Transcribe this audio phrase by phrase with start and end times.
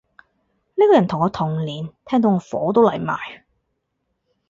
[0.73, 3.45] 呢個人同我同年，聽到我火都嚟埋